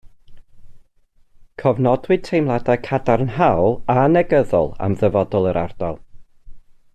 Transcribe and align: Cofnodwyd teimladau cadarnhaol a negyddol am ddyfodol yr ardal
Cofnodwyd 1.63 2.21
teimladau 2.29 2.79
cadarnhaol 2.87 3.77
a 3.97 4.09
negyddol 4.15 4.75
am 4.89 4.97
ddyfodol 5.03 5.51
yr 5.53 5.61
ardal 5.67 6.01